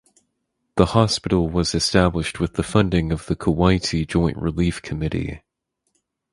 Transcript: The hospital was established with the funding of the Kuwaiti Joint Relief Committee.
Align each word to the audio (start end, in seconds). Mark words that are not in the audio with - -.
The 0.77 0.87
hospital 0.97 1.47
was 1.47 1.75
established 1.75 2.39
with 2.39 2.53
the 2.55 2.63
funding 2.63 3.11
of 3.11 3.27
the 3.27 3.35
Kuwaiti 3.35 4.07
Joint 4.07 4.35
Relief 4.35 4.81
Committee. 4.81 5.43